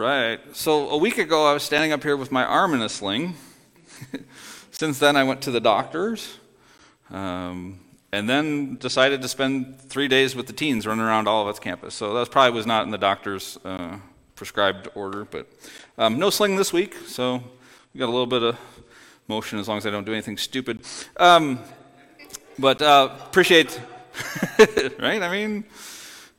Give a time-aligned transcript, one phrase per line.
[0.00, 0.40] right.
[0.56, 3.34] So a week ago, I was standing up here with my arm in a sling.
[4.70, 6.38] Since then, I went to the doctors.
[7.10, 7.80] Um,
[8.12, 11.94] and then decided to spend three days with the teens running around Olivet's campus.
[11.94, 13.98] So that probably was not in the doctor's uh,
[14.34, 15.46] prescribed order, but
[15.98, 16.96] um, no sling this week.
[17.06, 17.42] So
[17.92, 18.58] we got a little bit of
[19.28, 20.80] motion as long as I don't do anything stupid.
[21.18, 21.60] Um,
[22.58, 23.78] but uh, appreciate,
[24.98, 25.22] right?
[25.22, 25.64] I mean,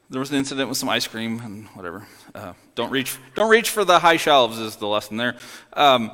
[0.09, 2.07] there was an incident with some ice cream and whatever.
[2.33, 5.35] Uh, don't reach, don't reach for the high shelves is the lesson there.
[5.73, 6.11] Um,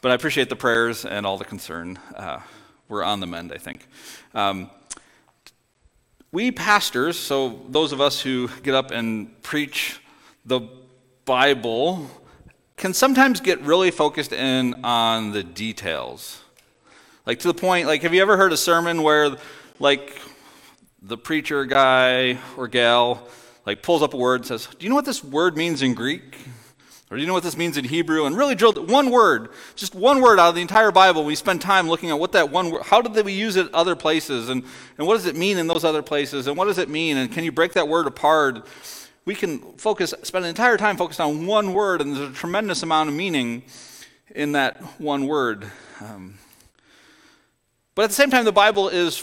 [0.00, 1.98] but I appreciate the prayers and all the concern.
[2.14, 2.40] Uh,
[2.88, 3.88] we're on the mend, I think.
[4.34, 4.70] Um,
[6.30, 10.00] we pastors, so those of us who get up and preach
[10.44, 10.60] the
[11.24, 12.08] Bible,
[12.76, 16.42] can sometimes get really focused in on the details.
[17.24, 19.36] Like to the point, like, have you ever heard a sermon where,
[19.80, 20.20] like,
[21.02, 23.26] the preacher guy or gal,
[23.66, 25.94] like, pulls up a word and says, Do you know what this word means in
[25.94, 26.38] Greek?
[27.10, 28.24] Or do you know what this means in Hebrew?
[28.24, 31.24] And really drilled one word, just one word out of the entire Bible.
[31.24, 33.94] We spend time looking at what that one word, how did we use it other
[33.94, 34.48] places?
[34.48, 34.64] And,
[34.98, 36.48] and what does it mean in those other places?
[36.48, 37.16] And what does it mean?
[37.16, 38.66] And can you break that word apart?
[39.24, 42.82] We can focus, spend an entire time focused on one word, and there's a tremendous
[42.82, 43.62] amount of meaning
[44.34, 45.70] in that one word.
[46.00, 46.38] Um,
[47.94, 49.16] but at the same time, the Bible is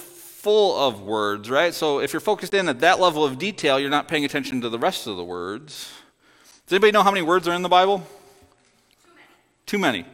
[0.44, 1.74] full of words, right?
[1.74, 4.68] So if you're focused in at that level of detail, you're not paying attention to
[4.68, 5.90] the rest of the words.
[6.66, 8.06] Does anybody know how many words are in the Bible?
[9.66, 10.04] Too many.
[10.04, 10.06] Too many.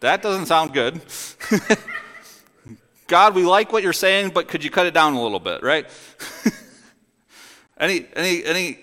[0.00, 1.02] That doesn't sound good.
[3.06, 5.62] God, we like what you're saying, but could you cut it down a little bit,
[5.62, 5.86] right?
[7.76, 8.78] any, any, any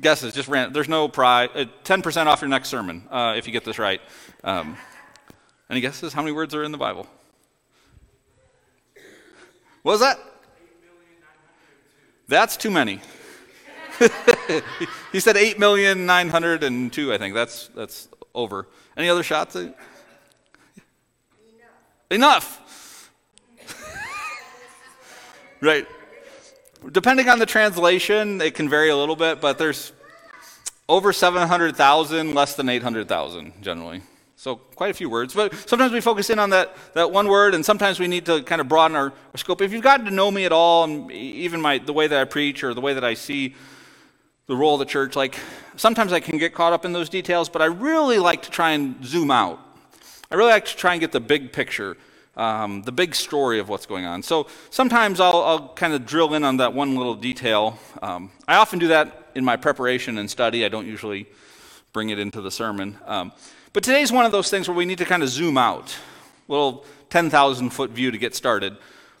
[0.00, 0.32] guesses?
[0.32, 0.72] Just ran.
[0.72, 1.50] There's no prize.
[1.54, 4.00] Uh, 10% off your next sermon uh, if you get this right.
[4.42, 4.78] Um,
[5.68, 6.14] any guesses?
[6.14, 7.06] How many words are in the Bible?
[9.84, 10.18] What was that?
[12.26, 13.00] That's too many.
[15.12, 17.34] he said 8,902, I think.
[17.34, 18.66] That's, that's over.
[18.96, 19.56] Any other shots?
[19.56, 19.74] Enough.
[22.10, 23.10] Enough.
[25.60, 25.86] right.
[26.90, 29.92] Depending on the translation, it can vary a little bit, but there's
[30.88, 34.00] over 700,000, less than 800,000 generally.
[34.44, 35.32] So quite a few words.
[35.32, 38.42] But sometimes we focus in on that, that one word, and sometimes we need to
[38.42, 39.62] kind of broaden our, our scope.
[39.62, 42.26] If you've gotten to know me at all, and even my, the way that I
[42.26, 43.54] preach or the way that I see
[44.46, 45.38] the role of the church, like
[45.76, 48.72] sometimes I can get caught up in those details, but I really like to try
[48.72, 49.60] and zoom out.
[50.30, 51.96] I really like to try and get the big picture,
[52.36, 54.22] um, the big story of what's going on.
[54.22, 57.78] So sometimes I'll, I'll kind of drill in on that one little detail.
[58.02, 60.66] Um, I often do that in my preparation and study.
[60.66, 61.28] I don't usually
[61.94, 62.98] bring it into the sermon.
[63.06, 63.32] Um,
[63.74, 65.94] but today's one of those things where we need to kind of zoom out,
[66.48, 68.74] little 10,000 foot view to get started.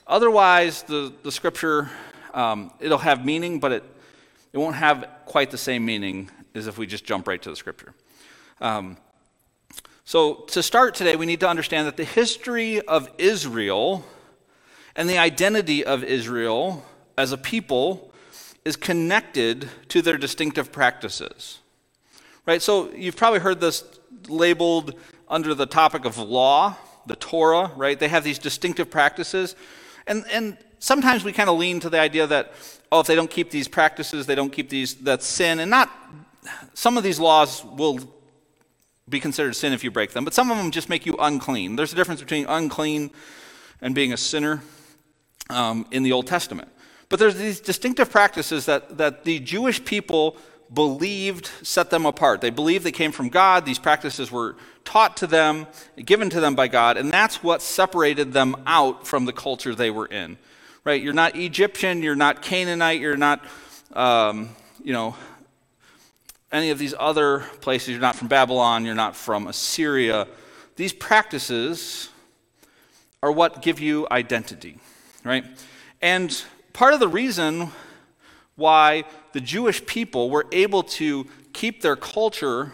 [0.06, 1.90] Otherwise, the, the scripture,
[2.32, 3.84] um, it'll have meaning, but it
[4.54, 7.56] it won't have quite the same meaning as if we just jump right to the
[7.56, 7.92] scripture.
[8.60, 8.96] Um,
[10.04, 14.04] so, to start today, we need to understand that the history of Israel
[14.94, 16.84] and the identity of Israel
[17.18, 18.12] as a people
[18.64, 21.58] is connected to their distinctive practices.
[22.46, 22.62] Right?
[22.62, 23.82] So, you've probably heard this
[24.28, 24.94] labeled
[25.28, 26.76] under the topic of law,
[27.06, 27.98] the Torah, right?
[27.98, 29.56] They have these distinctive practices.
[30.06, 32.52] And, and sometimes we kind of lean to the idea that
[32.94, 35.58] oh, if they don't keep these practices, they don't keep these, that's sin.
[35.58, 35.90] And not,
[36.74, 37.98] some of these laws will
[39.08, 41.74] be considered sin if you break them, but some of them just make you unclean.
[41.74, 43.10] There's a difference between unclean
[43.80, 44.62] and being a sinner
[45.50, 46.68] um, in the Old Testament.
[47.08, 50.36] But there's these distinctive practices that, that the Jewish people
[50.74, 52.40] believed set them apart.
[52.40, 53.64] They believed they came from God.
[53.64, 58.32] These practices were taught to them, given to them by God, and that's what separated
[58.32, 60.36] them out from the culture they were in
[60.84, 61.02] right?
[61.02, 63.44] You're not Egyptian, you're not Canaanite, you're not,
[63.94, 64.50] um,
[64.82, 65.16] you know,
[66.52, 67.90] any of these other places.
[67.90, 70.28] You're not from Babylon, you're not from Assyria.
[70.76, 72.10] These practices
[73.22, 74.78] are what give you identity,
[75.24, 75.44] right?
[76.02, 77.70] And part of the reason
[78.56, 82.72] why the Jewish people were able to keep their culture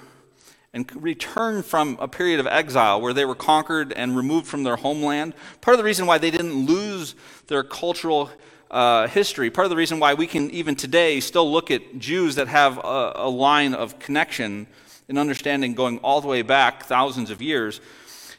[0.74, 4.76] and return from a period of exile where they were conquered and removed from their
[4.76, 5.32] homeland.
[5.62, 7.14] Part of the reason why they didn't lose
[7.46, 8.30] their cultural
[8.70, 12.34] uh, history, part of the reason why we can even today still look at Jews
[12.34, 14.66] that have a, a line of connection
[15.08, 17.80] and understanding going all the way back thousands of years,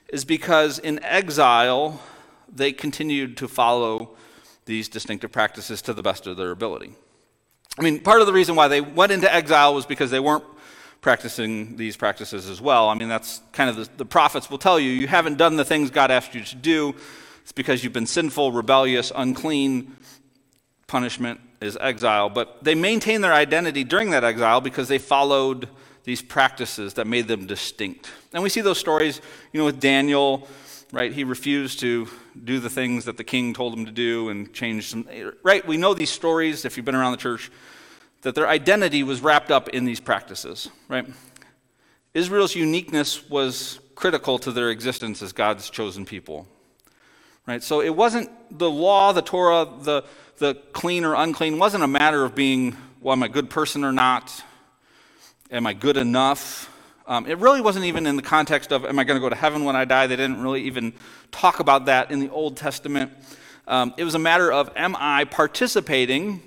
[0.09, 1.99] is because in exile
[2.53, 4.11] they continued to follow
[4.65, 6.93] these distinctive practices to the best of their ability.
[7.77, 10.43] I mean, part of the reason why they went into exile was because they weren't
[10.99, 12.89] practicing these practices as well.
[12.89, 15.65] I mean, that's kind of the, the prophets will tell you you haven't done the
[15.65, 16.95] things God asked you to do.
[17.41, 19.95] It's because you've been sinful, rebellious, unclean.
[20.85, 22.29] Punishment is exile.
[22.29, 25.69] But they maintained their identity during that exile because they followed
[26.03, 28.11] these practices that made them distinct.
[28.33, 29.21] And we see those stories,
[29.53, 30.47] you know, with Daniel,
[30.91, 31.13] right?
[31.13, 32.07] He refused to
[32.43, 35.07] do the things that the king told him to do and change some,
[35.43, 35.65] right?
[35.65, 37.51] We know these stories, if you've been around the church,
[38.21, 41.07] that their identity was wrapped up in these practices, right?
[42.13, 46.47] Israel's uniqueness was critical to their existence as God's chosen people.
[47.47, 47.63] Right?
[47.63, 50.03] So it wasn't the law, the Torah, the,
[50.37, 53.83] the clean or unclean, wasn't a matter of being, well, am I a good person
[53.83, 54.43] or not?
[55.49, 56.69] Am I good enough?
[57.07, 59.35] Um, it really wasn't even in the context of, am I going to go to
[59.35, 60.07] heaven when I die?
[60.07, 60.93] They didn't really even
[61.31, 63.11] talk about that in the Old Testament.
[63.67, 66.41] Um, it was a matter of, am I participating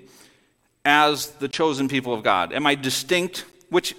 [0.84, 2.52] as the chosen people of God?
[2.52, 3.44] Am I distinct?
[3.68, 3.94] Which,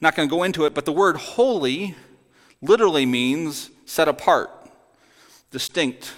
[0.00, 1.94] not going to go into it, but the word holy
[2.62, 4.50] literally means set apart,
[5.50, 6.12] distinct,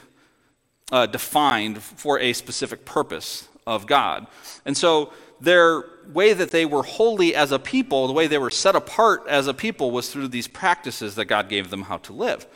[0.90, 4.26] uh, defined for a specific purpose of God.
[4.64, 8.50] And so their way that they were holy as a people, the way they were
[8.50, 12.12] set apart as a people, was through these practices that God gave them how to
[12.12, 12.46] live.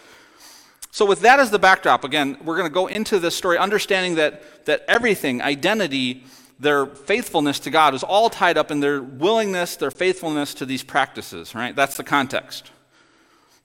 [0.90, 4.14] So, with that as the backdrop, again, we're going to go into this story understanding
[4.14, 6.25] that, that everything, identity,
[6.58, 10.82] their faithfulness to God is all tied up in their willingness, their faithfulness to these
[10.82, 11.76] practices, right?
[11.76, 12.70] That's the context.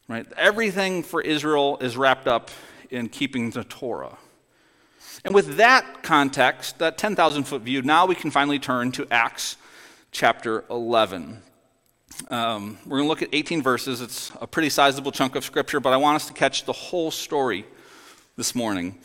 [0.07, 0.27] Right?
[0.35, 2.51] Everything for Israel is wrapped up
[2.89, 4.17] in keeping the Torah.
[5.23, 9.55] And with that context, that 10,000 foot view, now we can finally turn to Acts
[10.11, 11.41] chapter 11.
[12.29, 14.01] Um, we're going to look at 18 verses.
[14.01, 17.11] It's a pretty sizable chunk of scripture, but I want us to catch the whole
[17.11, 17.65] story
[18.35, 18.97] this morning.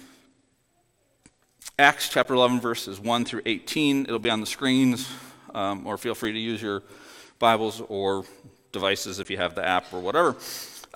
[1.78, 4.02] Acts chapter 11, verses 1 through 18.
[4.02, 5.08] It'll be on the screens,
[5.54, 6.82] um, or feel free to use your
[7.38, 8.24] Bibles or
[8.72, 10.36] devices if you have the app or whatever.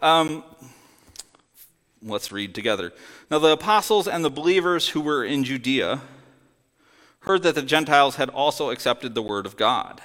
[0.02, 0.42] Um,
[2.02, 2.92] let's read together.
[3.30, 6.00] Now, the apostles and the believers who were in Judea
[7.20, 10.00] heard that the Gentiles had also accepted the word of God.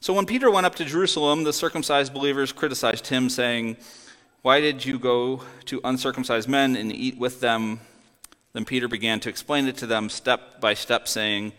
[0.00, 3.76] So when Peter went up to Jerusalem, the circumcised believers criticized him, saying,
[4.42, 7.80] Why did you go to uncircumcised men and eat with them?
[8.52, 11.52] Then Peter began to explain it to them step by step, saying,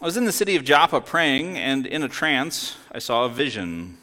[0.00, 3.28] I was in the city of Joppa praying, and in a trance I saw a
[3.28, 3.98] vision.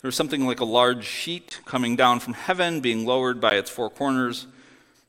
[0.00, 3.70] There was something like a large sheet coming down from heaven, being lowered by its
[3.70, 4.46] four corners,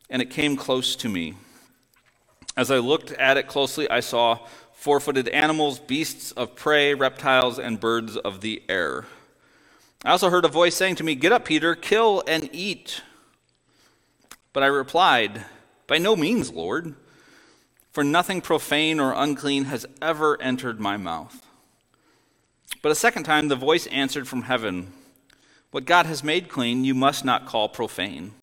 [0.09, 1.35] and it came close to me.
[2.55, 4.39] As I looked at it closely, I saw
[4.73, 9.05] four footed animals, beasts of prey, reptiles, and birds of the air.
[10.05, 13.01] I also heard a voice saying to me, Get up, Peter, kill and eat.
[14.51, 15.45] But I replied,
[15.87, 16.93] By no means, Lord,
[17.91, 21.41] for nothing profane or unclean has ever entered my mouth.
[22.81, 24.91] But a second time the voice answered from heaven,
[25.71, 28.33] What God has made clean, you must not call profane.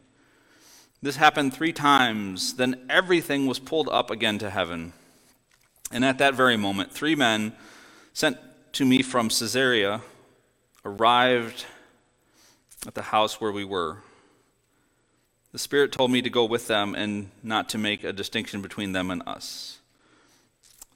[1.02, 2.54] This happened three times.
[2.54, 4.92] Then everything was pulled up again to heaven.
[5.90, 7.52] And at that very moment, three men
[8.12, 8.36] sent
[8.72, 10.02] to me from Caesarea
[10.84, 11.64] arrived
[12.86, 13.98] at the house where we were.
[15.52, 18.92] The Spirit told me to go with them and not to make a distinction between
[18.92, 19.78] them and us.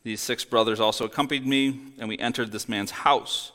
[0.04, 3.52] These six brothers also accompanied me, and we entered this man's house.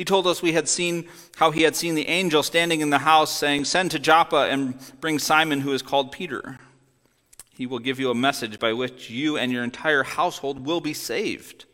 [0.00, 3.00] He told us we had seen how he had seen the angel standing in the
[3.00, 6.58] house, saying, Send to Joppa and bring Simon, who is called Peter.
[7.50, 10.94] He will give you a message by which you and your entire household will be
[10.94, 11.66] saved.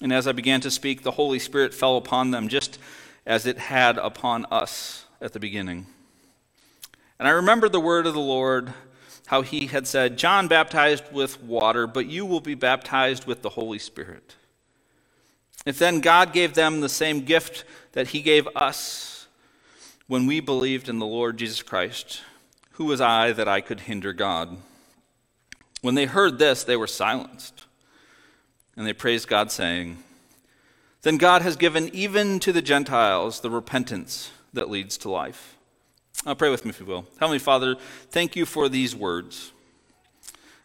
[0.00, 2.78] And as I began to speak, the Holy Spirit fell upon them, just
[3.26, 5.86] as it had upon us at the beginning.
[7.18, 8.74] And I remembered the word of the Lord
[9.26, 13.50] how he had said, John baptized with water, but you will be baptized with the
[13.50, 14.36] Holy Spirit.
[15.64, 19.26] If then God gave them the same gift that he gave us
[20.06, 22.22] when we believed in the Lord Jesus Christ,
[22.72, 24.56] who was I that I could hinder God?
[25.82, 27.66] When they heard this, they were silenced,
[28.76, 29.98] and they praised God, saying,
[31.02, 35.56] Then God has given even to the Gentiles the repentance that leads to life.
[36.24, 37.06] I'll pray with me if you will.
[37.18, 37.76] Heavenly Father,
[38.10, 39.52] thank you for these words.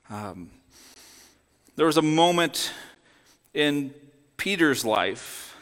[0.09, 0.51] Um,
[1.75, 2.71] there was a moment
[3.53, 3.93] in
[4.37, 5.57] Peter's life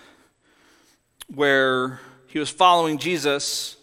[1.33, 3.77] where he was following Jesus,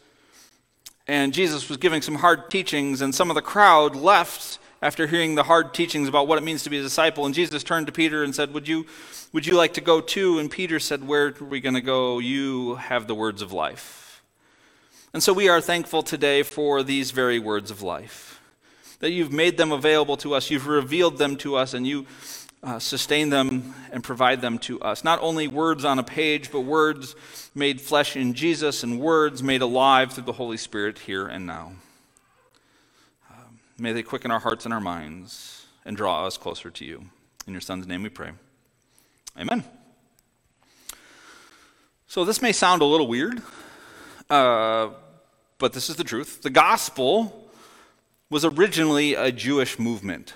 [1.08, 5.34] and Jesus was giving some hard teachings, and some of the crowd left after hearing
[5.34, 7.24] the hard teachings about what it means to be a disciple.
[7.24, 8.86] And Jesus turned to Peter and said, Would you,
[9.32, 10.38] would you like to go too?
[10.38, 12.18] And Peter said, Where are we going to go?
[12.18, 14.22] You have the words of life.
[15.14, 18.40] And so we are thankful today for these very words of life.
[18.98, 22.06] That you've made them available to us, you've revealed them to us, and you
[22.62, 25.02] uh, sustain them and provide them to us.
[25.02, 27.16] Not only words on a page, but words
[27.54, 31.72] made flesh in Jesus and words made alive through the Holy Spirit here and now.
[33.30, 37.04] Um, may they quicken our hearts and our minds and draw us closer to you.
[37.46, 38.30] In your Son's name we pray.
[39.38, 39.64] Amen.
[42.06, 43.42] So this may sound a little weird,
[44.30, 44.90] uh,
[45.58, 46.42] but this is the truth.
[46.42, 47.50] The gospel
[48.30, 50.34] was originally a Jewish movement.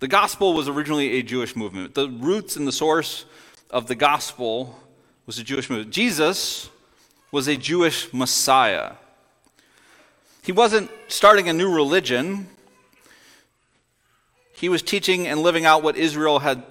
[0.00, 1.94] The gospel was originally a Jewish movement.
[1.94, 3.24] The roots and the source
[3.70, 4.78] of the gospel
[5.26, 5.90] was a Jewish movement.
[5.90, 6.70] Jesus
[7.32, 8.92] was a Jewish Messiah.
[10.42, 12.46] He wasn't starting a new religion.
[14.54, 16.62] He was teaching and living out what Israel had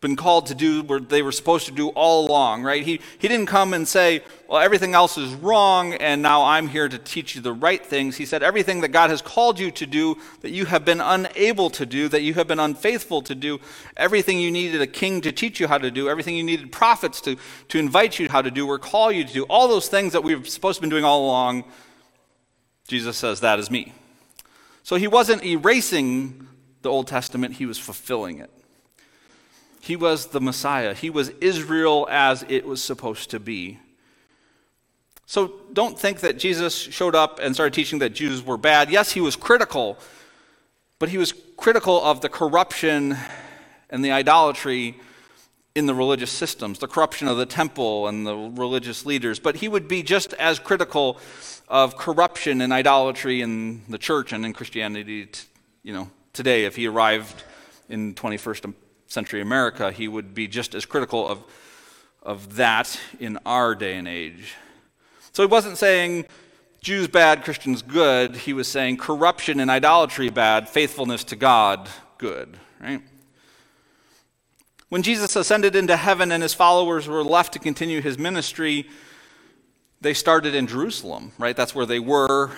[0.00, 2.82] been called to do what they were supposed to do all along, right?
[2.82, 6.88] He, he didn't come and say, well, everything else is wrong, and now I'm here
[6.88, 8.16] to teach you the right things.
[8.16, 11.68] He said, everything that God has called you to do that you have been unable
[11.70, 13.60] to do, that you have been unfaithful to do,
[13.94, 17.20] everything you needed a king to teach you how to do, everything you needed prophets
[17.20, 17.36] to,
[17.68, 20.24] to invite you how to do or call you to do, all those things that
[20.24, 21.64] we've supposed to be doing all along,
[22.88, 23.92] Jesus says, that is me.
[24.82, 26.48] So he wasn't erasing
[26.80, 28.50] the Old Testament, he was fulfilling it.
[29.80, 30.94] He was the Messiah.
[30.94, 33.78] He was Israel as it was supposed to be.
[35.26, 38.90] So don't think that Jesus showed up and started teaching that Jews were bad.
[38.90, 39.96] Yes, he was critical,
[40.98, 43.16] but he was critical of the corruption
[43.88, 44.96] and the idolatry
[45.74, 49.38] in the religious systems, the corruption of the temple and the religious leaders.
[49.38, 51.18] But he would be just as critical
[51.68, 55.28] of corruption and idolatry in the church and in Christianity,
[55.82, 57.44] you know, today if he arrived
[57.88, 58.74] in 21st
[59.10, 61.42] century America, he would be just as critical of,
[62.22, 64.54] of that in our day and age.
[65.32, 66.26] So he wasn't saying
[66.80, 68.36] Jews bad, Christians good.
[68.36, 71.88] He was saying corruption and idolatry bad, faithfulness to God
[72.18, 73.02] good, right?
[74.88, 78.88] When Jesus ascended into heaven and his followers were left to continue his ministry,
[80.00, 81.56] they started in Jerusalem, right?
[81.56, 82.50] That's where they were.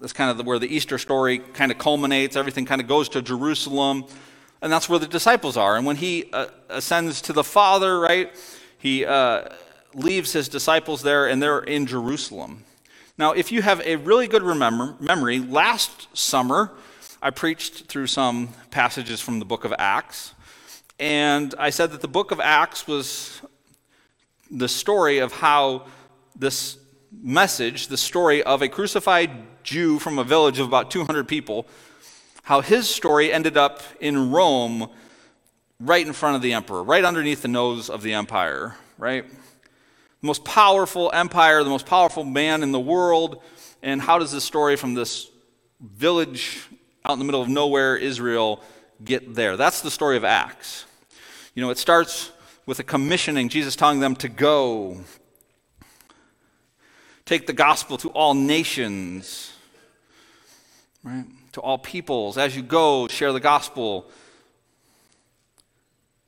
[0.00, 2.36] That's kind of where the Easter story kind of culminates.
[2.36, 4.04] Everything kind of goes to Jerusalem.
[4.62, 5.76] And that's where the disciples are.
[5.76, 8.30] And when he uh, ascends to the Father, right,
[8.78, 9.48] he uh,
[9.94, 12.64] leaves his disciples there, and they're in Jerusalem.
[13.16, 16.72] Now, if you have a really good remember, memory, last summer
[17.22, 20.32] I preached through some passages from the book of Acts.
[20.98, 23.42] And I said that the book of Acts was
[24.50, 25.86] the story of how
[26.34, 26.78] this
[27.12, 29.30] message, the story of a crucified
[29.62, 31.66] Jew from a village of about 200 people,
[32.50, 34.90] how his story ended up in Rome
[35.78, 39.24] right in front of the emperor, right underneath the nose of the empire, right?
[39.30, 43.40] The most powerful empire, the most powerful man in the world.
[43.84, 45.30] And how does this story from this
[45.80, 46.66] village
[47.04, 48.60] out in the middle of nowhere, Israel,
[49.04, 49.56] get there?
[49.56, 50.86] That's the story of Acts.
[51.54, 52.32] You know, it starts
[52.66, 54.98] with a commissioning, Jesus telling them to go,
[57.26, 59.52] take the gospel to all nations,
[61.04, 61.26] right?
[61.60, 62.38] To all peoples.
[62.38, 64.06] As you go, share the gospel.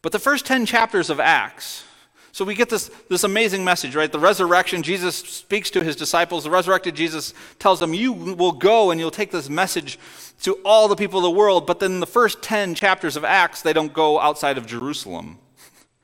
[0.02, 1.84] But the first 10 chapters of Acts,
[2.32, 4.10] so we get this, this amazing message, right?
[4.10, 6.44] The resurrection, Jesus speaks to his disciples.
[6.44, 9.98] The resurrected Jesus tells them, You will go and you'll take this message
[10.42, 11.66] to all the people of the world.
[11.66, 15.38] But then the first 10 chapters of Acts, they don't go outside of Jerusalem,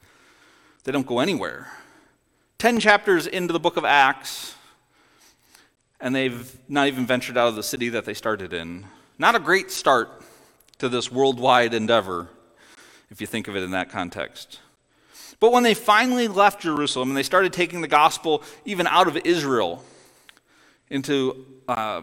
[0.85, 1.69] they don't go anywhere.
[2.59, 4.55] 10 chapters into the book of Acts,
[6.01, 8.85] and they've not even ventured out of the city that they started in.
[9.19, 10.23] Not a great start
[10.79, 12.29] to this worldwide endeavor,
[13.11, 14.61] if you think of it in that context.
[15.41, 19.17] But when they finally left Jerusalem and they started taking the gospel even out of
[19.17, 19.85] Israel
[20.89, 22.03] into uh,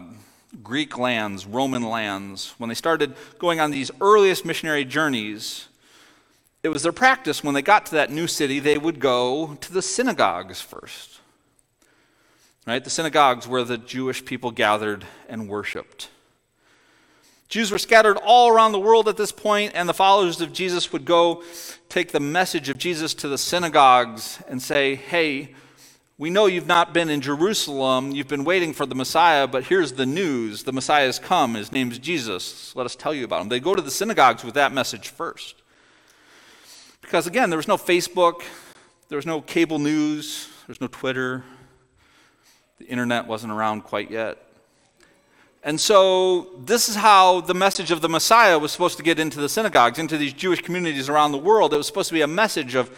[0.62, 5.68] Greek lands, Roman lands, when they started going on these earliest missionary journeys,
[6.62, 9.72] it was their practice when they got to that new city, they would go to
[9.72, 11.20] the synagogues first.
[12.66, 12.82] Right?
[12.82, 16.10] The synagogues where the Jewish people gathered and worshiped.
[17.48, 20.92] Jews were scattered all around the world at this point, and the followers of Jesus
[20.92, 21.42] would go
[21.88, 25.54] take the message of Jesus to the synagogues and say, Hey,
[26.18, 28.10] we know you've not been in Jerusalem.
[28.12, 30.62] You've been waiting for the Messiah, but here's the news.
[30.62, 31.54] The Messiah has come.
[31.54, 32.74] His name's Jesus.
[32.74, 33.48] Let us tell you about him.
[33.50, 35.56] They go to the synagogues with that message first.
[37.02, 38.42] Because again, there was no Facebook,
[39.08, 41.44] there was no cable news, there was no Twitter,
[42.78, 44.45] the internet wasn't around quite yet.
[45.66, 49.40] And so, this is how the message of the Messiah was supposed to get into
[49.40, 51.74] the synagogues, into these Jewish communities around the world.
[51.74, 52.88] It was supposed to be a message of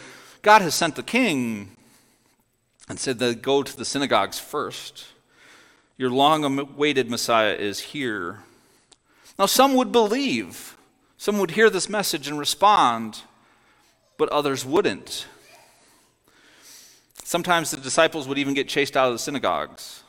[0.42, 1.70] God has sent the king
[2.86, 5.06] and said that go to the synagogues first.
[5.96, 8.40] Your long awaited Messiah is here.
[9.38, 10.76] Now, some would believe,
[11.16, 13.22] some would hear this message and respond,
[14.18, 15.26] but others wouldn't.
[17.24, 20.02] Sometimes the disciples would even get chased out of the synagogues.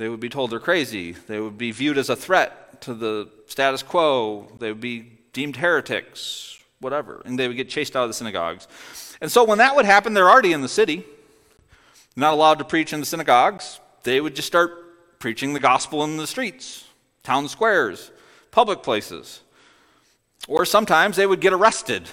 [0.00, 1.12] They would be told they're crazy.
[1.12, 4.50] They would be viewed as a threat to the status quo.
[4.58, 7.20] They would be deemed heretics, whatever.
[7.26, 8.66] And they would get chased out of the synagogues.
[9.20, 11.04] And so when that would happen, they're already in the city,
[12.16, 13.78] not allowed to preach in the synagogues.
[14.02, 16.86] They would just start preaching the gospel in the streets,
[17.22, 18.10] town squares,
[18.52, 19.42] public places.
[20.48, 22.08] Or sometimes they would get arrested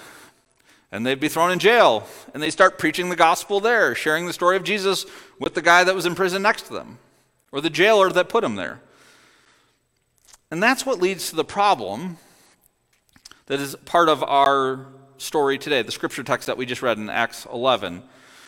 [0.91, 4.33] and they'd be thrown in jail and they start preaching the gospel there, sharing the
[4.33, 5.05] story of Jesus
[5.39, 6.99] with the guy that was in prison next to them
[7.51, 8.81] or the jailer that put him there.
[10.49, 12.17] And that's what leads to the problem
[13.47, 14.87] that is part of our
[15.17, 18.03] story today, the scripture text that we just read in Acts 11.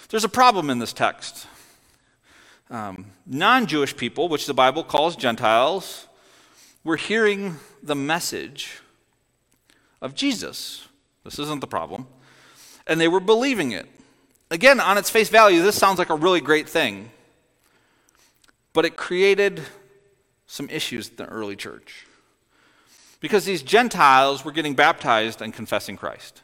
[0.10, 1.48] There's a problem in this text.
[2.70, 6.08] Um, non Jewish people, which the Bible calls Gentiles,
[6.84, 8.82] were hearing the message
[10.02, 10.88] of Jesus.
[11.24, 12.08] This isn't the problem.
[12.88, 13.88] And they were believing it.
[14.52, 17.12] Again, on its face value, this sounds like a really great thing.
[18.74, 19.62] But it created
[20.48, 22.06] some issues in the early church.
[23.20, 26.42] Because these Gentiles were getting baptized and confessing Christ.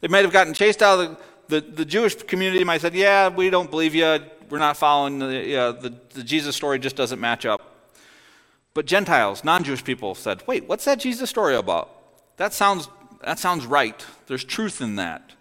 [0.00, 2.94] They might have gotten chased out of the, the, the Jewish community, might have said,
[2.94, 4.20] Yeah, we don't believe you.
[4.48, 7.70] We're not following the, the, the Jesus story, just doesn't match up.
[8.74, 11.90] But Gentiles, non Jewish people, said, Wait, what's that Jesus story about?
[12.36, 12.88] That sounds,
[13.24, 14.04] that sounds right.
[14.26, 15.32] There's truth in that.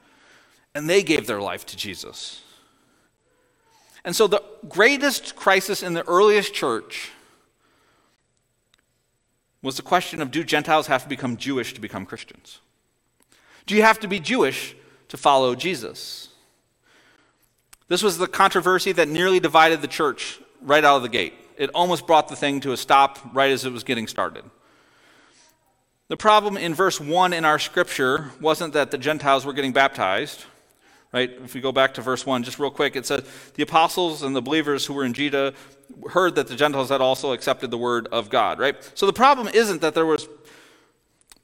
[0.74, 2.42] And they gave their life to Jesus.
[4.10, 7.12] And so the greatest crisis in the earliest church
[9.62, 12.60] was the question of do Gentiles have to become Jewish to become Christians?
[13.68, 14.76] Do you have to be Jewish
[15.10, 16.30] to follow Jesus?
[17.88, 21.36] This was the controversy that nearly divided the church right out of the gate.
[21.56, 24.44] It almost brought the thing to a stop right as it was getting started.
[26.08, 30.46] The problem in verse 1 in our scripture wasn't that the Gentiles were getting baptized
[31.12, 31.32] right?
[31.44, 33.24] If we go back to verse 1, just real quick, it says,
[33.56, 35.54] The apostles and the believers who were in Judah
[36.12, 38.76] heard that the Gentiles had also accepted the word of God, right?
[38.94, 40.28] So the problem isn't that there was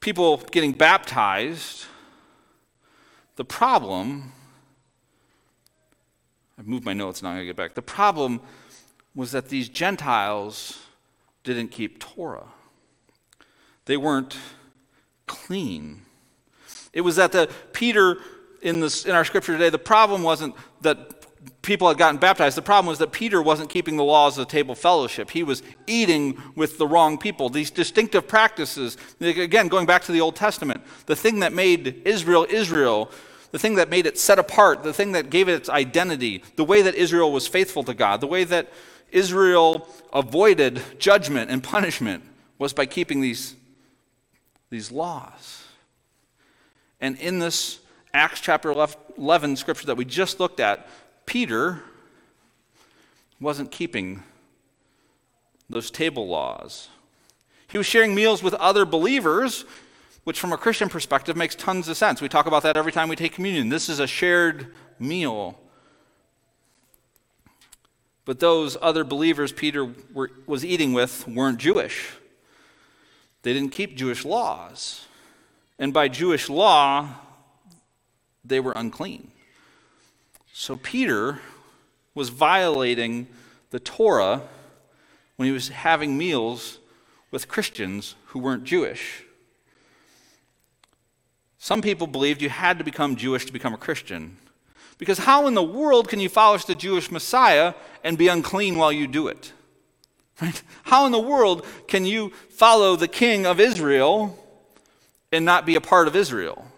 [0.00, 1.86] people getting baptized.
[3.36, 4.32] The problem,
[6.58, 7.74] I've moved my notes, now I'm going to get back.
[7.74, 8.40] The problem
[9.14, 10.80] was that these Gentiles
[11.42, 12.48] didn't keep Torah.
[13.86, 14.36] They weren't
[15.26, 16.02] clean.
[16.92, 18.18] It was that the Peter
[18.66, 22.56] in, this, in our scripture today, the problem wasn't that people had gotten baptized.
[22.56, 25.30] The problem was that Peter wasn't keeping the laws of the table fellowship.
[25.30, 27.48] He was eating with the wrong people.
[27.48, 32.46] These distinctive practices, again, going back to the Old Testament, the thing that made Israel
[32.50, 33.10] Israel,
[33.52, 36.64] the thing that made it set apart, the thing that gave it its identity, the
[36.64, 38.72] way that Israel was faithful to God, the way that
[39.12, 42.24] Israel avoided judgment and punishment
[42.58, 43.54] was by keeping these,
[44.70, 45.62] these laws.
[47.00, 47.78] And in this
[48.16, 48.70] Acts chapter
[49.18, 50.88] 11 scripture that we just looked at,
[51.26, 51.82] Peter
[53.38, 54.22] wasn't keeping
[55.68, 56.88] those table laws.
[57.68, 59.66] He was sharing meals with other believers,
[60.24, 62.22] which from a Christian perspective makes tons of sense.
[62.22, 63.68] We talk about that every time we take communion.
[63.68, 65.60] This is a shared meal.
[68.24, 72.12] But those other believers Peter were, was eating with weren't Jewish.
[73.42, 75.04] They didn't keep Jewish laws.
[75.78, 77.10] And by Jewish law,
[78.48, 79.30] they were unclean.
[80.52, 81.40] So Peter
[82.14, 83.26] was violating
[83.70, 84.42] the Torah
[85.36, 86.78] when he was having meals
[87.30, 89.24] with Christians who weren't Jewish.
[91.58, 94.38] Some people believed you had to become Jewish to become a Christian.
[94.98, 98.92] Because how in the world can you follow the Jewish Messiah and be unclean while
[98.92, 99.52] you do it?
[100.38, 100.62] Right?
[100.82, 104.38] How in the world can you follow the king of Israel
[105.32, 106.70] and not be a part of Israel?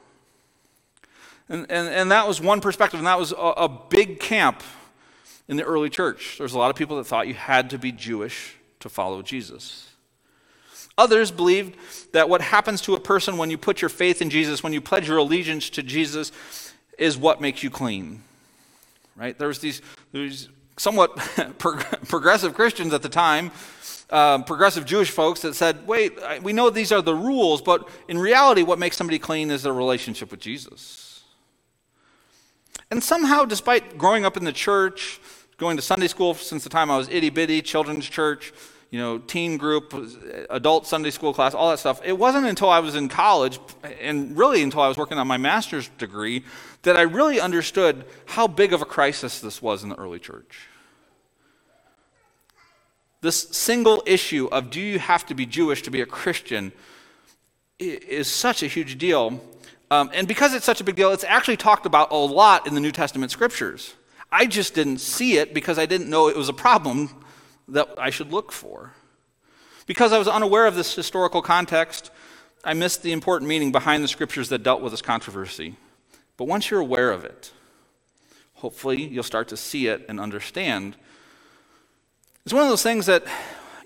[1.48, 4.62] And, and, and that was one perspective, and that was a, a big camp
[5.48, 6.36] in the early church.
[6.38, 9.88] There's a lot of people that thought you had to be Jewish to follow Jesus.
[10.98, 11.76] Others believed
[12.12, 14.80] that what happens to a person when you put your faith in Jesus, when you
[14.80, 16.32] pledge your allegiance to Jesus,
[16.98, 18.22] is what makes you clean.
[19.16, 19.38] Right?
[19.38, 19.80] There was these,
[20.12, 21.16] these somewhat
[21.58, 23.52] progressive Christians at the time,
[24.10, 28.18] uh, progressive Jewish folks that said, wait, we know these are the rules, but in
[28.18, 31.17] reality, what makes somebody clean is their relationship with Jesus.
[32.90, 35.20] And somehow, despite growing up in the church,
[35.58, 38.52] going to Sunday school since the time I was itty bitty, children's church,
[38.90, 39.94] you know, teen group,
[40.48, 43.58] adult Sunday school class, all that stuff, it wasn't until I was in college,
[44.00, 46.44] and really until I was working on my master's degree,
[46.82, 50.68] that I really understood how big of a crisis this was in the early church.
[53.20, 56.72] This single issue of do you have to be Jewish to be a Christian
[57.78, 59.40] is such a huge deal
[59.90, 62.74] um, and because it's such a big deal, it's actually talked about a lot in
[62.74, 63.94] the New Testament scriptures.
[64.30, 67.24] I just didn't see it because I didn't know it was a problem
[67.68, 68.92] that I should look for.
[69.86, 72.10] Because I was unaware of this historical context,
[72.62, 75.76] I missed the important meaning behind the scriptures that dealt with this controversy.
[76.36, 77.52] But once you're aware of it,
[78.54, 80.96] hopefully you'll start to see it and understand.
[82.44, 83.24] It's one of those things that,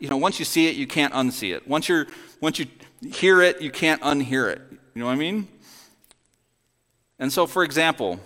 [0.00, 1.68] you know, once you see it, you can't unsee it.
[1.68, 2.08] Once, you're,
[2.40, 2.66] once you
[3.12, 4.60] hear it, you can't unhear it.
[4.94, 5.46] You know what I mean?
[7.22, 8.18] And so, for example,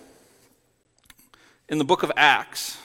[1.69, 2.79] in the book of Acts,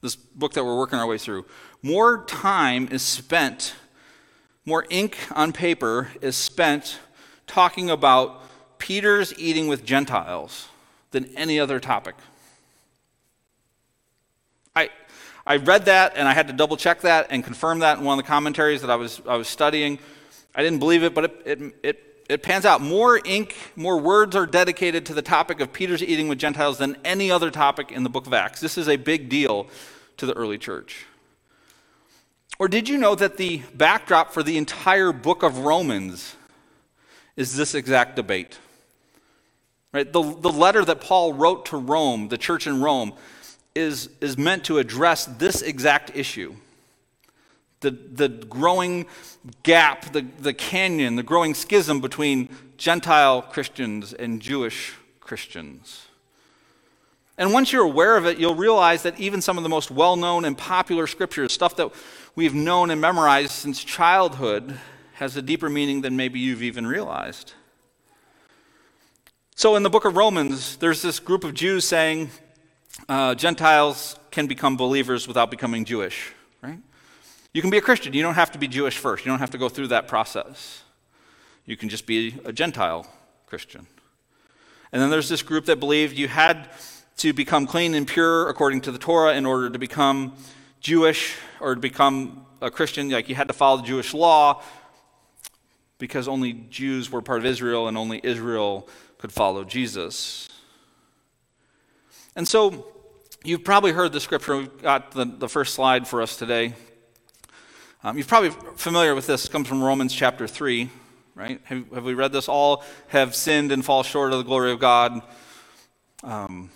[0.00, 1.44] this book that we're working our way through,
[1.82, 3.74] more time is spent,
[4.64, 6.98] more ink on paper is spent
[7.46, 8.40] talking about
[8.78, 10.68] Peter's eating with Gentiles
[11.10, 12.14] than any other topic.
[14.74, 14.88] I,
[15.46, 18.18] I read that and I had to double check that and confirm that in one
[18.18, 19.98] of the commentaries that I was, I was studying.
[20.54, 24.36] I didn't believe it, but it, it, it it pans out more ink, more words
[24.36, 28.04] are dedicated to the topic of Peter's eating with Gentiles than any other topic in
[28.04, 28.60] the book of Acts.
[28.60, 29.66] This is a big deal
[30.16, 31.06] to the early church.
[32.58, 36.36] Or did you know that the backdrop for the entire book of Romans
[37.36, 38.58] is this exact debate?
[39.92, 40.10] Right?
[40.12, 43.14] The, the letter that Paul wrote to Rome, the church in Rome,
[43.74, 46.54] is, is meant to address this exact issue
[47.80, 49.06] the, the growing
[49.62, 56.06] gap, the, the canyon, the growing schism between Gentile Christians and Jewish Christians.
[57.38, 60.16] And once you're aware of it, you'll realize that even some of the most well
[60.16, 61.90] known and popular scriptures, stuff that
[62.34, 64.78] we've known and memorized since childhood,
[65.14, 67.54] has a deeper meaning than maybe you've even realized.
[69.54, 72.30] So in the book of Romans, there's this group of Jews saying
[73.08, 76.32] uh, Gentiles can become believers without becoming Jewish?
[77.52, 78.12] You can be a Christian.
[78.12, 79.24] You don't have to be Jewish first.
[79.24, 80.82] You don't have to go through that process.
[81.66, 83.06] You can just be a Gentile
[83.46, 83.86] Christian.
[84.92, 86.68] And then there's this group that believed you had
[87.18, 90.34] to become clean and pure according to the Torah in order to become
[90.80, 93.10] Jewish or to become a Christian.
[93.10, 94.62] Like you had to follow the Jewish law
[95.98, 100.48] because only Jews were part of Israel and only Israel could follow Jesus.
[102.34, 102.86] And so
[103.44, 104.56] you've probably heard the scripture.
[104.56, 106.74] We've got the, the first slide for us today.
[108.02, 109.44] Um, you're probably familiar with this.
[109.44, 110.88] It comes from Romans chapter 3,
[111.34, 111.60] right?
[111.64, 112.48] Have, have, we read this?
[112.48, 115.20] All have sinned and fall short of the glory of God.
[116.22, 116.70] Um,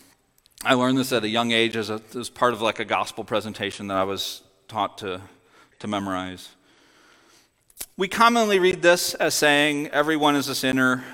[0.63, 3.25] I learned this at a young age as, a, as part of like a gospel
[3.25, 5.23] presentation that I was taught to,
[5.79, 6.51] to memorize.
[7.97, 11.05] We commonly read this as saying, everyone is a sinner,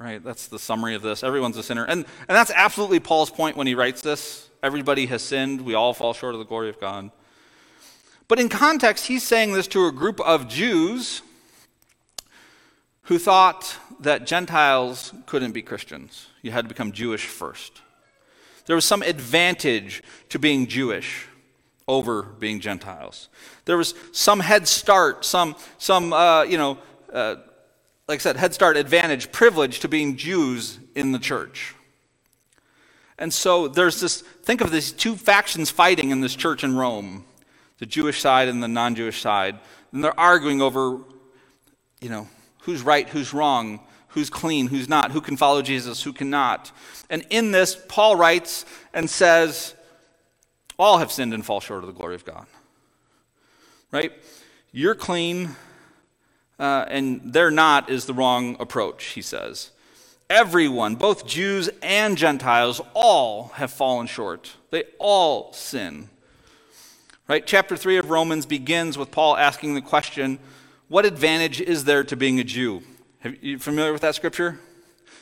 [0.00, 0.22] right?
[0.22, 1.22] That's the summary of this.
[1.22, 1.84] Everyone's a sinner.
[1.84, 4.48] And, and that's absolutely Paul's point when he writes this.
[4.64, 5.60] Everybody has sinned.
[5.60, 7.12] We all fall short of the glory of God.
[8.28, 11.22] But in context, he's saying this to a group of Jews
[13.02, 16.28] who thought that Gentiles couldn't be Christians.
[16.42, 17.82] You had to become Jewish first.
[18.66, 21.28] There was some advantage to being Jewish
[21.86, 23.28] over being Gentiles.
[23.66, 26.78] There was some head start, some, some uh, you know,
[27.12, 27.36] uh,
[28.08, 31.74] like I said, head start, advantage, privilege to being Jews in the church.
[33.18, 37.26] And so there's this, think of these two factions fighting in this church in Rome
[37.78, 39.58] the Jewish side and the non Jewish side.
[39.92, 40.98] And they're arguing over,
[42.00, 42.28] you know,
[42.62, 46.72] who's right, who's wrong, who's clean, who's not, who can follow Jesus, who cannot.
[47.10, 49.74] And in this, Paul writes and says,
[50.78, 52.46] All have sinned and fall short of the glory of God.
[53.90, 54.12] Right?
[54.72, 55.56] You're clean,
[56.58, 59.70] uh, and they're not is the wrong approach, he says.
[60.30, 64.52] Everyone, both Jews and Gentiles, all have fallen short.
[64.70, 66.08] They all sin.
[67.26, 67.46] Right?
[67.46, 70.38] Chapter 3 of Romans begins with Paul asking the question,
[70.88, 72.82] what advantage is there to being a Jew?
[73.24, 74.60] Are you familiar with that scripture?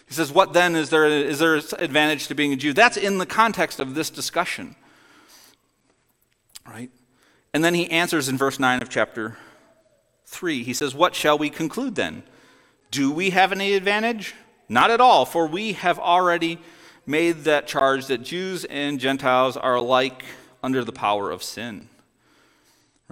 [0.08, 2.72] He says, What then is there, is there advantage to being a Jew?
[2.72, 4.74] That's in the context of this discussion.
[6.66, 6.90] Right?
[7.54, 9.38] And then he answers in verse 9 of chapter
[10.26, 10.64] 3.
[10.64, 12.24] He says, What shall we conclude then?
[12.90, 14.34] Do we have any advantage?
[14.68, 16.58] Not at all, for we have already
[17.06, 20.24] made that charge that Jews and Gentiles are alike
[20.62, 21.88] under the power of sin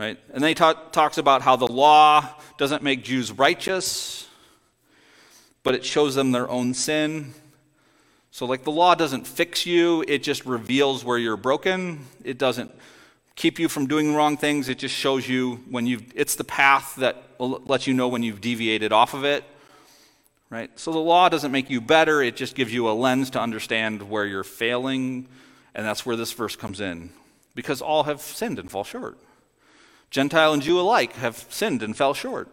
[0.00, 0.18] right?
[0.32, 4.26] And then he talk, talks about how the law doesn't make Jews righteous,
[5.62, 7.34] but it shows them their own sin.
[8.30, 12.06] So, like, the law doesn't fix you, it just reveals where you're broken.
[12.24, 12.74] It doesn't
[13.36, 16.96] keep you from doing wrong things, it just shows you when you've, it's the path
[16.96, 19.44] that will let you know when you've deviated off of it.
[20.48, 20.70] Right?
[20.80, 24.08] So, the law doesn't make you better, it just gives you a lens to understand
[24.08, 25.28] where you're failing.
[25.74, 27.10] And that's where this verse comes in.
[27.54, 29.18] Because all have sinned and fall short.
[30.10, 32.48] Gentile and Jew alike have sinned and fell short.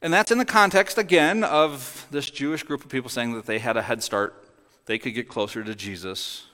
[0.00, 3.58] And that's in the context, again, of this Jewish group of people saying that they
[3.58, 4.44] had a head start.
[4.86, 6.46] They could get closer to Jesus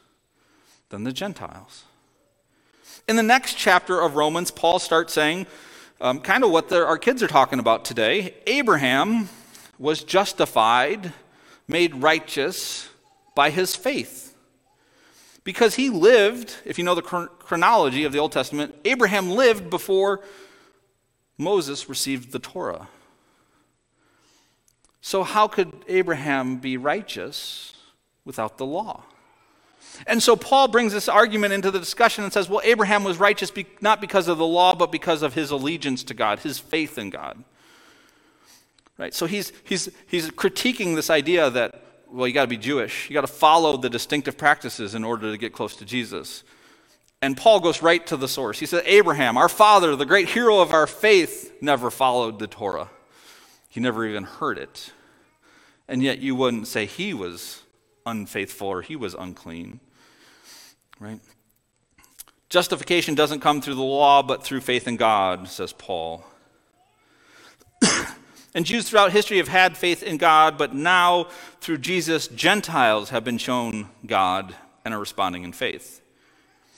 [0.88, 1.84] than the Gentiles.
[3.06, 5.46] In the next chapter of Romans, Paul starts saying
[6.00, 8.34] um, kind of what our kids are talking about today.
[8.46, 9.28] Abraham
[9.78, 11.12] was justified,
[11.68, 12.88] made righteous
[13.34, 14.33] by his faith.
[15.44, 20.22] Because he lived, if you know the chronology of the Old Testament, Abraham lived before
[21.36, 22.88] Moses received the Torah.
[25.02, 27.74] So, how could Abraham be righteous
[28.24, 29.02] without the law?
[30.06, 33.50] And so Paul brings this argument into the discussion and says, well, Abraham was righteous
[33.50, 36.98] be- not because of the law, but because of his allegiance to God, his faith
[36.98, 37.44] in God.
[38.98, 39.14] Right?
[39.14, 41.83] So he's, he's, he's critiquing this idea that,
[42.14, 43.10] well, you got to be Jewish.
[43.10, 46.44] You got to follow the distinctive practices in order to get close to Jesus.
[47.20, 48.60] And Paul goes right to the source.
[48.60, 52.88] He said, Abraham, our father, the great hero of our faith, never followed the Torah.
[53.68, 54.92] He never even heard it.
[55.88, 57.62] And yet you wouldn't say he was
[58.06, 59.80] unfaithful or he was unclean.
[61.00, 61.18] Right?
[62.48, 66.24] Justification doesn't come through the law, but through faith in God, says Paul.
[68.54, 71.28] And Jews throughout history have had faith in God, but now,
[71.60, 76.00] through Jesus, Gentiles have been shown God and are responding in faith.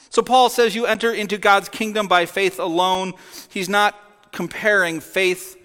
[0.08, 3.12] So Paul says you enter into God's kingdom by faith alone.
[3.50, 3.94] He's not
[4.32, 5.56] comparing faith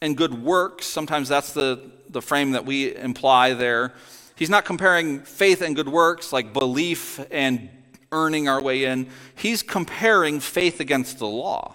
[0.00, 0.86] and good works.
[0.86, 3.94] Sometimes that's the, the frame that we imply there.
[4.36, 7.68] He's not comparing faith and good works like belief and
[8.12, 9.08] earning our way in.
[9.34, 11.74] He's comparing faith against the law.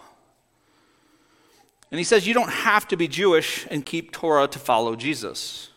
[1.91, 5.69] And he says you don't have to be Jewish and keep Torah to follow Jesus.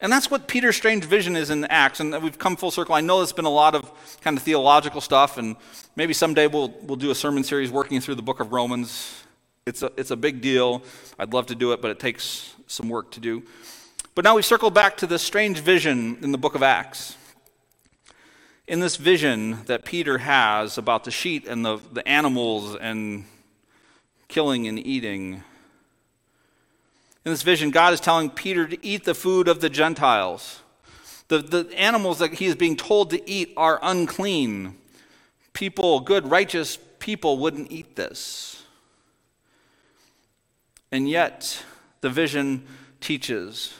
[0.00, 2.00] And that's what Peter's strange vision is in Acts.
[2.00, 2.94] And we've come full circle.
[2.94, 5.56] I know there's been a lot of kind of theological stuff, and
[5.96, 9.22] maybe someday we'll, we'll do a sermon series working through the book of Romans.
[9.64, 10.82] It's a, it's a big deal.
[11.18, 13.44] I'd love to do it, but it takes some work to do.
[14.14, 17.16] But now we circle back to this strange vision in the book of Acts.
[18.66, 23.24] In this vision that Peter has about the sheep and the, the animals and
[24.34, 25.44] killing and eating,
[27.24, 30.60] in this vision, God is telling Peter to eat the food of the Gentiles.
[31.28, 34.76] The, the animals that he is being told to eat are unclean.
[35.52, 38.64] People, good, righteous people, wouldn't eat this.
[40.90, 41.62] And yet,
[42.00, 42.66] the vision
[43.00, 43.72] teaches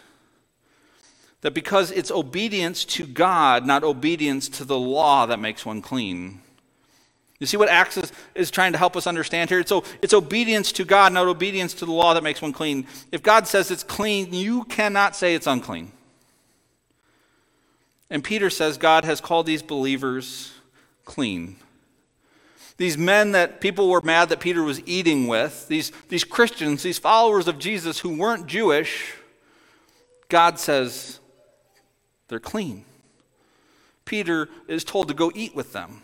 [1.40, 6.43] that because it's obedience to God, not obedience to the law, that makes one clean.
[7.40, 9.64] You see what Acts is, is trying to help us understand here?
[9.66, 12.87] So it's obedience to God, not obedience to the law, that makes one clean.
[13.11, 15.92] If God says it's clean, you cannot say it's unclean.
[18.09, 20.53] And Peter says God has called these believers
[21.05, 21.57] clean.
[22.77, 26.99] These men that people were mad that Peter was eating with, these, these Christians, these
[26.99, 29.14] followers of Jesus who weren't Jewish,
[30.29, 31.18] God says
[32.29, 32.85] they're clean.
[34.05, 36.03] Peter is told to go eat with them.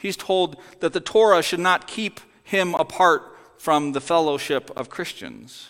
[0.00, 3.22] He's told that the Torah should not keep him apart
[3.58, 5.68] from the fellowship of Christians.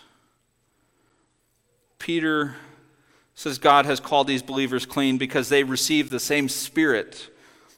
[1.99, 2.55] Peter
[3.35, 7.29] says God has called these believers clean because they received the same spirit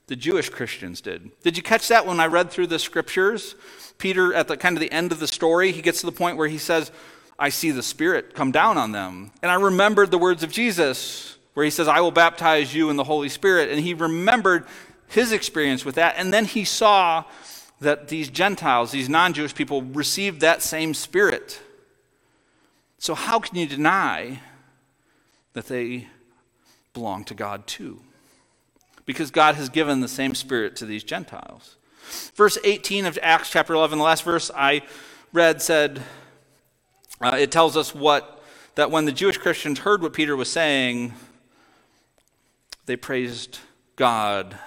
[0.08, 1.32] the Jewish Christians did.
[1.42, 3.56] Did you catch that when I read through the scriptures?
[3.98, 6.38] Peter, at the kind of the end of the story, he gets to the point
[6.38, 6.92] where he says,
[7.40, 9.32] I see the Spirit come down on them.
[9.42, 12.96] And I remembered the words of Jesus where he says, I will baptize you in
[12.96, 13.70] the Holy Spirit.
[13.70, 14.66] And he remembered
[15.08, 16.16] his experience with that.
[16.18, 17.26] And then he saw
[17.80, 21.62] that these Gentiles, these non Jewish people, received that same Spirit.
[22.98, 24.40] So, how can you deny
[25.54, 26.08] that they
[26.94, 28.02] belong to God too?
[29.06, 31.76] Because God has given the same Spirit to these Gentiles.
[32.36, 34.82] Verse 18 of Acts chapter 11, the last verse I
[35.32, 36.02] read said,
[37.22, 38.44] uh, it tells us what,
[38.76, 41.14] that when the Jewish Christians heard what Peter was saying,
[42.86, 43.60] they praised
[43.96, 44.58] God,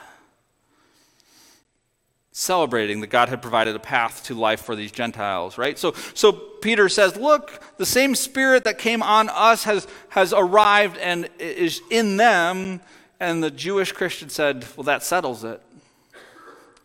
[2.39, 5.79] celebrating that God had provided a path to life for these Gentiles, right?
[5.79, 10.99] So, so Peter says, Look, the same spirit that came on us has, has arrived
[10.99, 12.83] and is in them.
[13.19, 15.63] And the Jewish Christian said, Well, that settles it.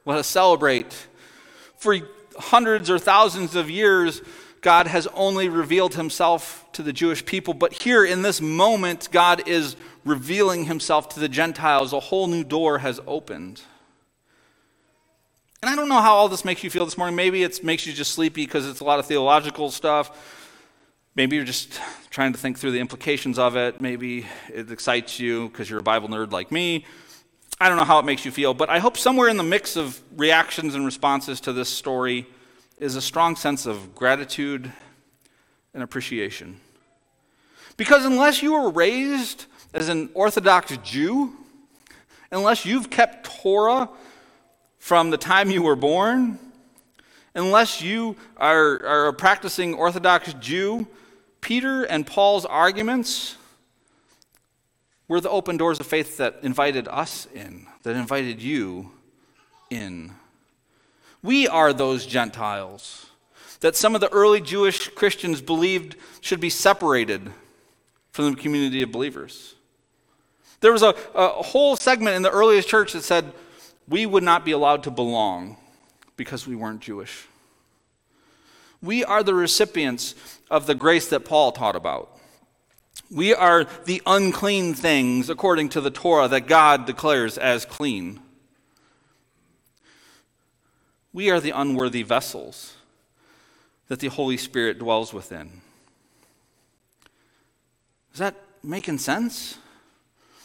[0.06, 1.08] Let us celebrate.
[1.76, 1.98] For
[2.38, 4.22] hundreds or thousands of years,
[4.62, 7.54] God has only revealed himself to the Jewish people.
[7.54, 11.92] But here in this moment, God is revealing himself to the Gentiles.
[11.92, 13.64] A whole new door has opened.
[15.64, 17.16] And I don't know how all this makes you feel this morning.
[17.16, 20.50] Maybe it makes you just sleepy because it's a lot of theological stuff.
[21.14, 23.80] Maybe you're just trying to think through the implications of it.
[23.80, 26.86] Maybe it excites you because you're a Bible nerd like me.
[27.60, 29.76] I don't know how it makes you feel, but I hope somewhere in the mix
[29.76, 32.26] of reactions and responses to this story,
[32.80, 34.72] is a strong sense of gratitude
[35.76, 36.60] and appreciation.
[37.78, 39.46] Because unless you were raised
[39.76, 41.34] as an Orthodox Jew,
[42.32, 43.90] unless you've kept Torah
[44.82, 46.40] from the time you were born,
[47.36, 50.88] unless you are, are a practicing Orthodox Jew,
[51.40, 53.38] Peter and Paul's arguments
[55.08, 58.92] were the open doors of faith that invited us in, that invited you
[59.70, 60.14] in.
[61.22, 63.06] We are those Gentiles
[63.60, 67.32] that some of the early Jewish Christians believed should be separated
[68.12, 69.54] from the community of believers.
[70.60, 73.32] There was a, a whole segment in the earliest church that said
[73.92, 75.58] we would not be allowed to belong
[76.16, 77.28] because we weren't Jewish.
[78.82, 80.16] We are the recipients
[80.50, 82.18] of the grace that Paul taught about.
[83.12, 88.22] We are the unclean things according to the Torah that God declares as clean.
[91.12, 92.76] We are the unworthy vessels
[93.90, 95.62] that the Holy Spirit dwells within.
[98.14, 99.58] Is that making sense?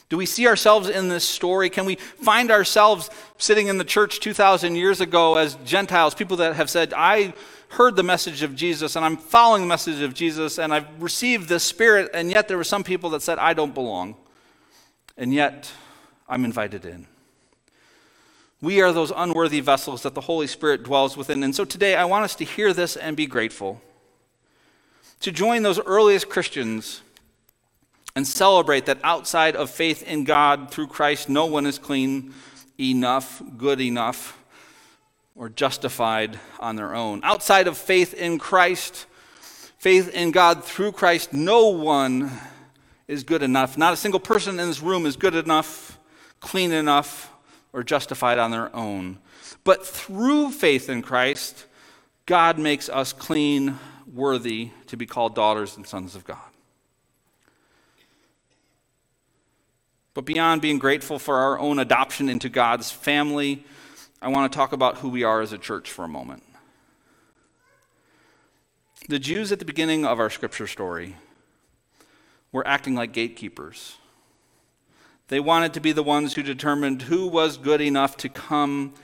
[0.09, 1.69] Do we see ourselves in this story?
[1.69, 6.55] Can we find ourselves sitting in the church 2,000 years ago as Gentiles, people that
[6.55, 7.35] have said, I
[7.71, 11.49] heard the message of Jesus and I'm following the message of Jesus and I've received
[11.49, 14.14] the Spirit, and yet there were some people that said, I don't belong,
[15.16, 15.73] and yet
[16.29, 17.09] I'm invited in.
[18.62, 21.42] We are those unworthy vessels that the Holy Spirit dwells within.
[21.42, 23.83] And so today I want us to hear this and be grateful.
[25.21, 27.03] To join those earliest Christians
[28.16, 32.33] and celebrate that outside of faith in God through Christ, no one is clean
[32.81, 34.42] enough, good enough,
[35.35, 37.20] or justified on their own.
[37.22, 39.05] Outside of faith in Christ,
[39.76, 42.33] faith in God through Christ, no one
[43.07, 43.76] is good enough.
[43.76, 45.98] Not a single person in this room is good enough,
[46.40, 47.31] clean enough,
[47.74, 49.18] or justified on their own.
[49.62, 51.66] But through faith in Christ,
[52.24, 53.79] God makes us clean,
[54.11, 56.38] worthy to be called daughters and sons of God.
[60.16, 63.66] But beyond being grateful for our own adoption into God's family,
[64.22, 66.42] I want to talk about who we are as a church for a moment.
[69.11, 71.16] The Jews at the beginning of our scripture story
[72.50, 73.98] were acting like gatekeepers.
[75.29, 78.94] They wanted to be the ones who determined who was good enough to come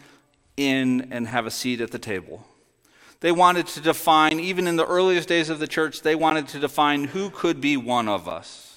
[0.56, 2.46] in and have a seat at the table.
[3.20, 6.58] They wanted to define, even in the earliest days of the church, they wanted to
[6.58, 8.71] define who could be one of us.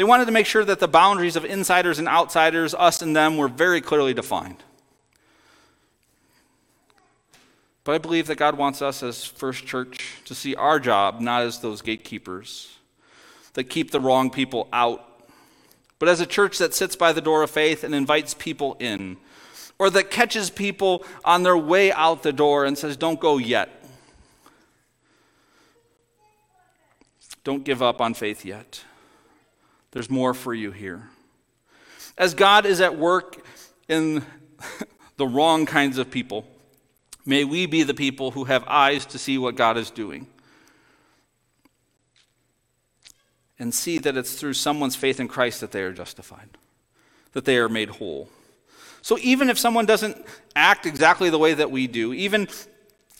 [0.00, 3.36] They wanted to make sure that the boundaries of insiders and outsiders, us and them,
[3.36, 4.56] were very clearly defined.
[7.84, 11.42] But I believe that God wants us as First Church to see our job not
[11.42, 12.78] as those gatekeepers
[13.52, 15.06] that keep the wrong people out,
[15.98, 19.18] but as a church that sits by the door of faith and invites people in,
[19.78, 23.84] or that catches people on their way out the door and says, Don't go yet.
[27.44, 28.82] Don't give up on faith yet.
[29.92, 31.08] There's more for you here.
[32.16, 33.44] As God is at work
[33.88, 34.24] in
[35.16, 36.46] the wrong kinds of people,
[37.26, 40.26] may we be the people who have eyes to see what God is doing
[43.58, 46.48] and see that it's through someone's faith in Christ that they are justified,
[47.32, 48.28] that they are made whole.
[49.02, 50.16] So even if someone doesn't
[50.56, 52.48] act exactly the way that we do, even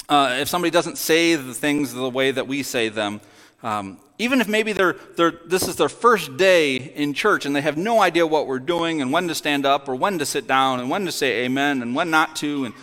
[0.09, 3.21] uh, if somebody doesn't say the things the way that we say them,
[3.63, 7.63] um, even if maybe they're, they're, this is their first day in church and they
[7.63, 10.47] have no idea what we're doing and when to stand up or when to sit
[10.47, 12.75] down and when to say amen and when not to and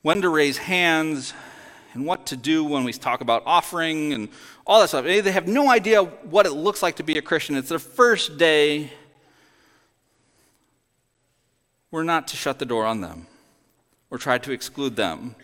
[0.00, 1.34] when to raise hands
[1.92, 4.30] and what to do when we talk about offering and
[4.66, 5.04] all that stuff.
[5.04, 7.54] They have no idea what it looks like to be a Christian.
[7.54, 8.90] It's their first day.
[11.90, 13.26] We're not to shut the door on them
[14.10, 15.34] or try to exclude them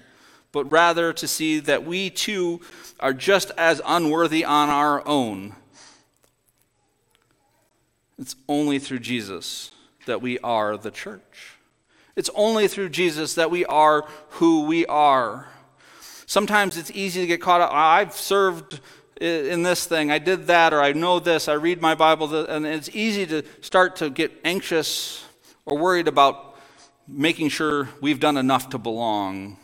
[0.53, 2.61] but rather to see that we too
[3.01, 5.55] are just as unworthy on our own.
[8.19, 9.71] It's only through Jesus
[10.07, 11.57] that we are the church.
[12.15, 15.49] It's only through Jesus that we are who we are.
[16.27, 17.71] Sometimes it's easy to get caught up.
[17.73, 18.81] I've served
[19.21, 22.67] in this thing, I did that, or I know this, I read my Bible, and
[22.67, 25.25] it's easy to start to get anxious
[25.65, 26.57] or worried about
[27.07, 29.59] making sure we've done enough to belong.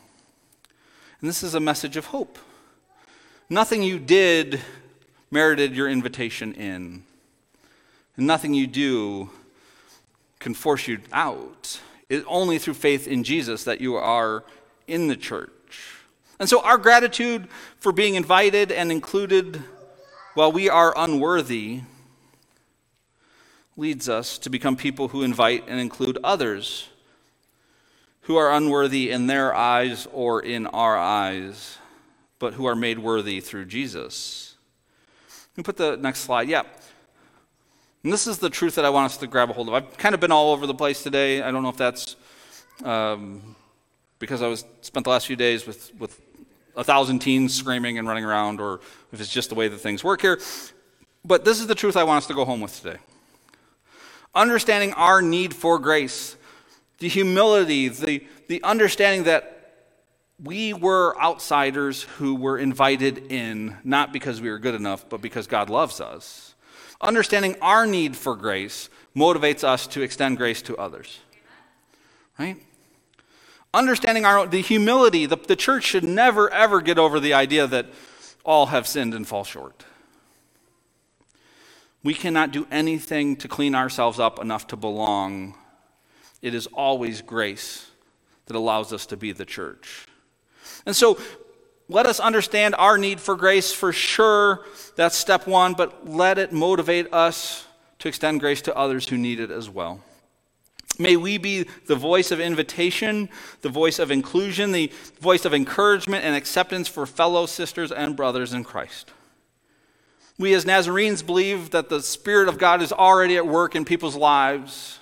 [1.20, 2.38] And this is a message of hope.
[3.50, 4.60] Nothing you did
[5.30, 7.02] merited your invitation in,
[8.16, 9.30] and nothing you do
[10.38, 11.80] can force you out.
[12.08, 14.44] It's only through faith in Jesus that you are
[14.86, 15.50] in the church.
[16.38, 17.48] And so, our gratitude
[17.78, 19.62] for being invited and included
[20.34, 21.80] while we are unworthy
[23.76, 26.88] leads us to become people who invite and include others
[28.28, 31.78] who are unworthy in their eyes or in our eyes,
[32.38, 34.54] but who are made worthy through Jesus.
[35.54, 36.46] Can put the next slide?
[36.46, 36.64] Yeah.
[38.04, 39.74] And this is the truth that I want us to grab a hold of.
[39.74, 41.40] I've kind of been all over the place today.
[41.40, 42.16] I don't know if that's
[42.84, 43.56] um,
[44.18, 46.20] because I was spent the last few days with, with
[46.76, 50.04] a thousand teens screaming and running around, or if it's just the way that things
[50.04, 50.38] work here.
[51.24, 52.98] But this is the truth I want us to go home with today.
[54.34, 56.36] Understanding our need for grace,
[56.98, 59.54] the humility, the, the understanding that
[60.42, 65.46] we were outsiders who were invited in, not because we were good enough, but because
[65.46, 66.54] God loves us.
[67.00, 71.20] Understanding our need for grace motivates us to extend grace to others.
[72.38, 72.56] Right?
[73.74, 77.86] Understanding our the humility, the, the church should never ever get over the idea that
[78.44, 79.84] all have sinned and fall short.
[82.02, 85.54] We cannot do anything to clean ourselves up enough to belong.
[86.42, 87.90] It is always grace
[88.46, 90.06] that allows us to be the church.
[90.86, 91.18] And so
[91.88, 94.64] let us understand our need for grace for sure.
[94.96, 97.66] That's step one, but let it motivate us
[98.00, 100.00] to extend grace to others who need it as well.
[100.98, 103.28] May we be the voice of invitation,
[103.60, 108.52] the voice of inclusion, the voice of encouragement and acceptance for fellow sisters and brothers
[108.52, 109.12] in Christ.
[110.38, 114.16] We as Nazarenes believe that the Spirit of God is already at work in people's
[114.16, 114.97] lives,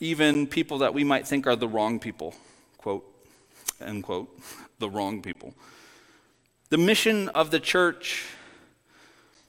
[0.00, 2.34] even people that we might think are the wrong people.
[2.78, 3.04] Quote
[3.80, 4.28] end quote,
[4.78, 5.54] the wrong people.
[6.70, 8.24] The mission of the church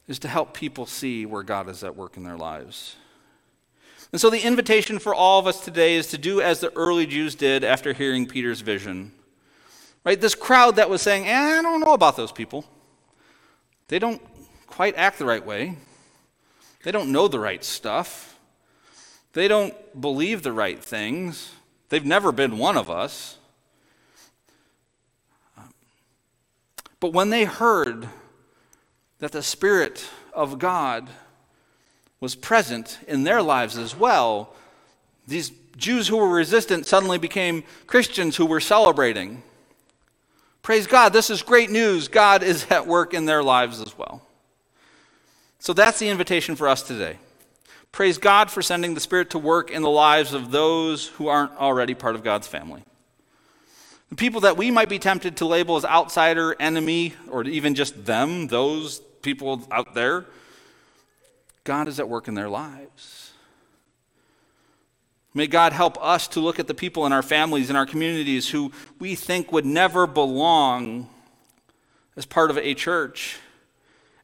[0.07, 2.95] is to help people see where God is at work in their lives.
[4.11, 7.05] And so the invitation for all of us today is to do as the early
[7.05, 9.11] Jews did after hearing Peter's vision.
[10.05, 10.19] Right?
[10.19, 12.63] This crowd that was saying, eh, I don't know about those people.
[13.89, 14.21] They don't
[14.67, 15.75] quite act the right way.
[16.83, 18.36] They don't know the right stuff.
[19.37, 21.51] They don't believe the right things.
[21.89, 23.37] They've never been one of us.
[26.99, 28.09] But when they heard
[29.19, 31.07] that the Spirit of God
[32.19, 34.55] was present in their lives as well,
[35.27, 39.43] these Jews who were resistant suddenly became Christians who were celebrating.
[40.63, 42.07] Praise God, this is great news.
[42.07, 44.23] God is at work in their lives as well.
[45.59, 47.19] So that's the invitation for us today.
[47.97, 51.57] Praise God for sending the Spirit to work in the lives of those who aren't
[51.57, 52.83] already part of God's family.
[54.09, 58.05] The people that we might be tempted to label as outsider, enemy, or even just
[58.05, 60.25] them, those people out there,
[61.63, 63.31] God is at work in their lives.
[65.33, 68.47] May God help us to look at the people in our families, in our communities
[68.47, 71.09] who we think would never belong
[72.15, 73.39] as part of a church.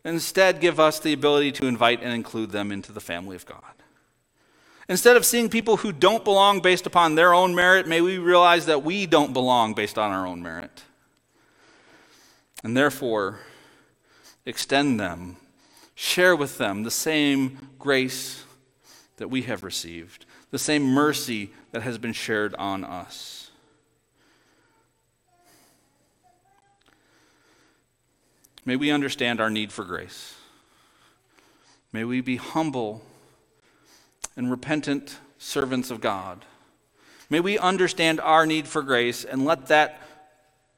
[0.06, 3.62] Instead, give us the ability to invite and include them into the family of God.
[4.89, 8.66] Instead of seeing people who don't belong based upon their own merit, may we realize
[8.66, 10.84] that we don't belong based on our own merit.
[12.64, 13.39] And therefore,
[14.45, 15.38] extend them,
[15.95, 18.43] share with them the same grace
[19.18, 23.43] that we have received, the same mercy that has been shared on us.
[28.66, 30.36] May we understand our need for grace.
[31.91, 33.03] May we be humble
[34.36, 36.45] and repentant servants of God.
[37.30, 40.01] May we understand our need for grace and let that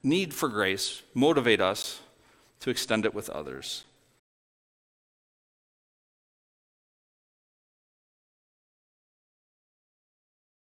[0.03, 1.99] need for grace motivate us
[2.61, 3.83] to extend it with others.